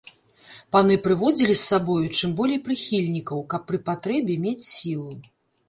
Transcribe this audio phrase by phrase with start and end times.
[0.75, 5.11] Паны прыводзілі з сабою чым болей прыхільнікаў, каб пры патрэбе мець сілу.